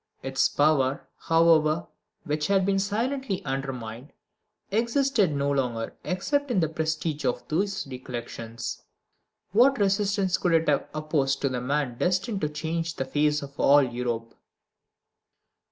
[0.23, 1.85] Its power, however,
[2.23, 4.11] which had been silently undermined,
[4.71, 8.81] existed no longer except in the prestige of those recollections.
[9.51, 13.59] What resistance could it have opposed to the man destined to change the face of
[13.59, 14.33] all Europe?